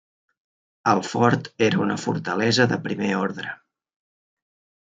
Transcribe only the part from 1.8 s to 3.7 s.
una fortalesa de primer ordre.